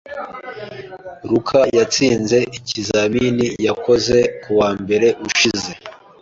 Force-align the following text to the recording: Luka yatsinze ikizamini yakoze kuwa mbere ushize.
Luka 1.29 1.59
yatsinze 1.77 2.37
ikizamini 2.57 3.45
yakoze 3.65 4.17
kuwa 4.41 4.69
mbere 4.81 5.07
ushize. 5.27 5.71